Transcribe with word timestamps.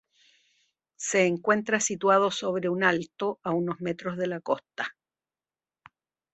Se 0.97 1.27
encuentra 1.27 1.79
situado 1.79 2.31
sobre 2.31 2.69
un 2.69 2.83
alto, 2.83 3.39
a 3.43 3.51
unos 3.51 3.81
metros 3.81 4.17
de 4.17 4.25
la 4.25 4.39
costa. 4.39 4.95